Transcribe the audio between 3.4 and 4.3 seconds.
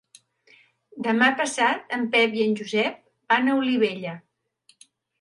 a Olivella.